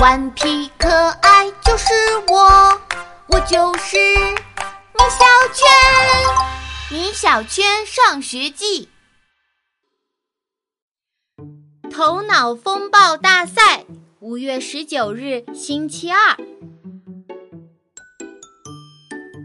[0.00, 0.88] 顽皮可
[1.22, 1.92] 爱就是
[2.28, 2.80] 我，
[3.26, 5.66] 我就是米小圈。
[6.88, 8.88] 米小圈上学记，
[11.90, 13.86] 头脑风暴大赛，
[14.20, 16.36] 五月十九日，星期二。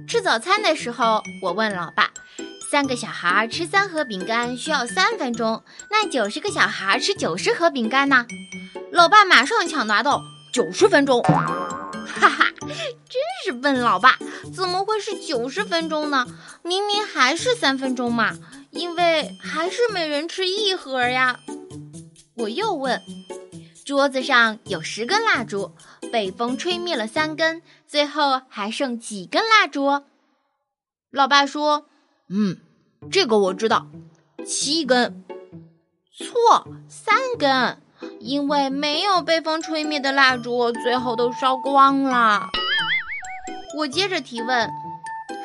[0.08, 2.12] 吃早餐的时候，我问老爸
[2.70, 8.28] ：“三个小孩吃三盒饼干需要三分钟，那九十个小孩吃九十盒饼干呢？”
[8.94, 10.22] 老爸马上抢答道
[10.54, 11.22] ：“九十分钟。”
[12.08, 14.18] 哈哈，真是笨老爸！
[14.56, 16.26] 怎么会是九十分钟呢？
[16.64, 18.38] 明明还是三分钟嘛！
[18.72, 21.40] 因为还是每人吃一盒呀。
[22.36, 23.02] 我又问
[23.86, 25.72] ：“桌子上有十根蜡烛。”
[26.12, 30.04] 被风吹灭了三根，最后还剩几根蜡烛？
[31.10, 31.88] 老爸说
[32.30, 32.58] ：“嗯，
[33.12, 33.88] 这个我知道，
[34.46, 35.24] 七根。”
[36.16, 37.82] 错，三根，
[38.20, 42.50] 因为没有被风吹灭的蜡烛最后都烧光了。
[43.78, 44.70] 我接着提问：“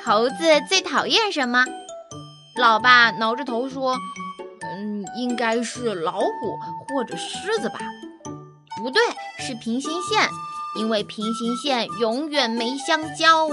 [0.04, 0.34] 猴子
[0.68, 1.64] 最讨厌什么？”
[2.60, 3.96] 老爸挠着头说
[4.62, 7.78] ：“嗯，应该是老虎或者狮子吧？”
[8.78, 9.02] 不对，
[9.38, 10.28] 是平行线。
[10.76, 13.48] 因为平行线永远没相交。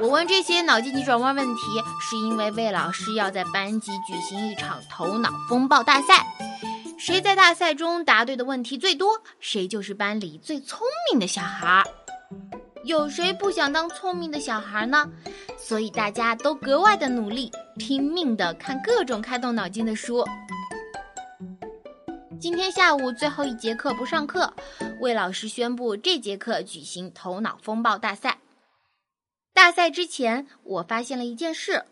[0.00, 1.62] 我问这些脑筋急转弯问题，
[2.00, 6.26] 是因为魏老师要在班级举行一场头脑风暴大赛。
[7.06, 11.84] 谁在大赛中答对的问题最多，谁就是班里最聪明的小孩。
[12.82, 15.08] 有谁不想当聪明的小孩呢？
[15.56, 20.24] 所以大家都格外的努力，拼命的看各种开动脑筋的书。
[22.40, 24.52] 今天下午最后一节课不上课，
[25.00, 28.40] 魏老师宣布这节课举行头脑风暴大赛。
[29.54, 31.84] 大赛之前，我发现了一件事：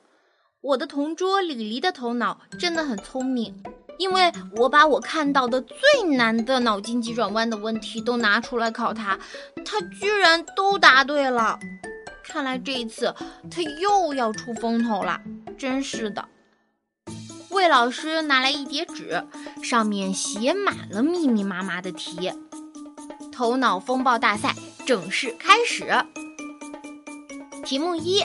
[0.61, 3.62] 我的同桌李黎的头脑真的很聪明，
[3.98, 5.77] 因为我把我看到的最
[6.17, 9.19] 难的脑筋急转弯的问题都拿出来考他，
[9.64, 11.59] 他居然都答对了。
[12.23, 13.14] 看来这一次
[13.51, 15.20] 他又要出风头了，
[15.57, 16.29] 真是的。
[17.51, 19.24] 魏老师拿来一叠纸，
[19.63, 22.33] 上面写满了密密麻麻的题。
[23.30, 24.55] 头脑风暴大赛
[24.85, 25.86] 正式开始。
[27.64, 28.24] 题目一：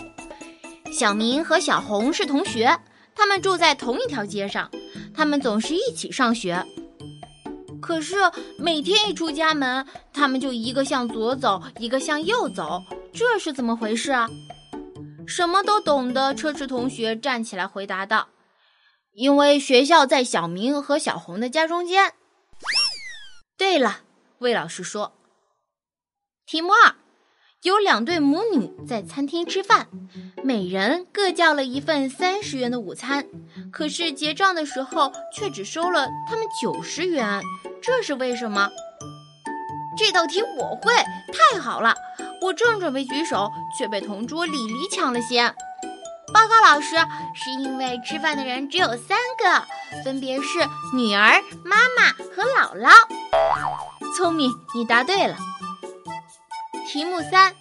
[0.92, 2.80] 小明和小红是同学，
[3.19, 4.72] 他们住在同一条街上，
[5.13, 6.66] 他们总是一起上学。
[7.81, 8.16] 可是
[8.57, 12.81] 每天一出家门，他们就一个向左走，一个向右走，
[13.13, 14.30] 这是怎么回事啊？
[15.28, 18.30] 什么都懂的车迟同学站起来回答道。
[19.12, 22.13] 因为学校在小明和小红的家中间。
[23.57, 24.00] 对了，
[24.38, 25.12] 魏老师说，
[26.46, 26.96] 题目二，
[27.62, 29.88] 有两对母女在餐厅吃饭，
[30.42, 33.25] 每人各叫了一份三十元的午餐，
[33.70, 37.44] 可是结账的时候却只收了他们九十元，
[37.81, 38.69] 这是为什么？
[39.98, 40.94] 这道题我会，
[41.34, 41.94] 太好了！
[42.42, 45.53] 我正准备举手，却被同桌李黎抢了先。
[46.34, 46.96] 报告老师，
[47.36, 49.66] 是因为吃饭的人只有三个，
[50.06, 50.59] 分别是
[50.96, 52.94] 女儿、妈妈和姥姥。
[54.16, 55.36] 聪明，你答对了。
[56.92, 57.54] 题目三：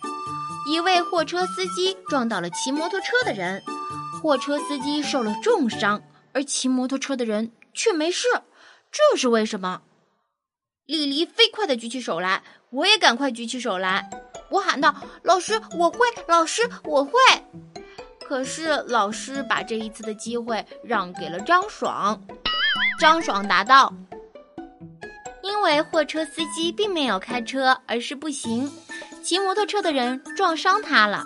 [0.67, 3.63] 一位货车司机撞到了骑摩托车的人，
[4.23, 6.03] 货车司机受了重伤，
[6.33, 8.27] 而骑摩托车的人却没事，
[8.91, 9.83] 这是为什么？
[10.87, 14.09] 李黎飞快地举起手来，我也赶快举起手来，
[14.49, 15.99] 我喊道：“老师，我会！
[16.27, 17.13] 老师，我会！”
[18.27, 22.19] 可是老师把这一次的机会让给了张爽。
[22.99, 23.93] 张爽答道
[25.45, 28.71] ：“因为货车司机并没有开车，而是步行，
[29.29, 31.23] 骑摩托车的人撞伤他了。”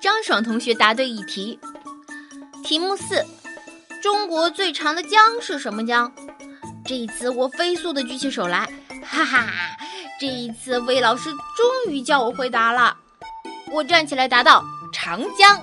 [0.00, 1.60] 张爽同学答对一题。
[2.64, 3.22] 题目四：
[4.02, 6.10] 中国最长的江是什么江？
[6.86, 8.66] 这一次我飞速的举起手来，
[9.04, 9.46] 哈哈！
[10.18, 12.96] 这一次魏老师终于叫我回答了。
[13.70, 14.64] 我站起来答道。
[14.94, 15.62] 长江，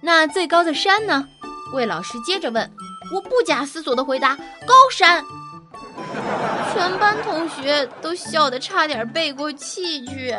[0.00, 1.28] 那最高的山呢？
[1.74, 2.72] 魏老师接着问。
[3.12, 4.34] 我不假思索的回答：
[4.66, 5.22] 高山。
[6.72, 10.34] 全班同学都笑得差点背过气去。